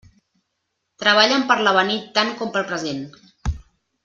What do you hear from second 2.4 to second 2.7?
com pel